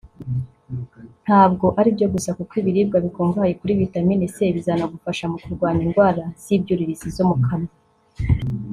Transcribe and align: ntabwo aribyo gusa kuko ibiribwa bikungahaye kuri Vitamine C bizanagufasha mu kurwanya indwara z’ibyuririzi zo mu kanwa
ntabwo 1.25 1.65
aribyo 1.79 2.07
gusa 2.13 2.29
kuko 2.37 2.53
ibiribwa 2.61 2.97
bikungahaye 3.05 3.53
kuri 3.59 3.77
Vitamine 3.81 4.25
C 4.33 4.37
bizanagufasha 4.55 5.25
mu 5.31 5.37
kurwanya 5.43 5.81
indwara 5.87 6.23
z’ibyuririzi 6.43 7.07
zo 7.17 7.23
mu 7.29 7.37
kanwa 7.45 7.73